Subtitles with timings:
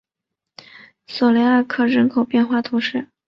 [1.05, 3.07] 索雷阿克人口变化图示